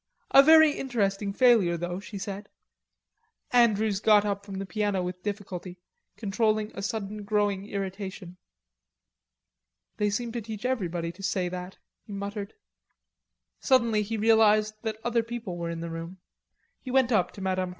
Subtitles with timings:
[0.31, 2.49] A very interesting failure though," she said.
[3.53, 5.77] Andrews got up from the piano with difficulty,
[6.17, 8.37] controlling a sudden growing irritation.
[9.97, 12.55] "They seem to teach everybody to say that," he muttered.
[13.59, 16.17] Suddenly he realized that other people were in the room.
[16.79, 17.69] He went up to Mme.